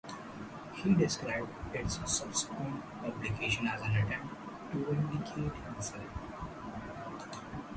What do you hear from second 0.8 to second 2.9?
described its subsequent